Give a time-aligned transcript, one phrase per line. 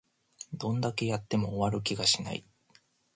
[0.55, 2.43] どんだけやっても終わる気がしない